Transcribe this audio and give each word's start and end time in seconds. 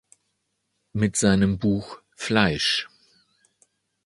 Mit 0.93 1.15
seinem 1.15 1.59
Buch 1.59 2.01
„Fleisch. 2.15 2.89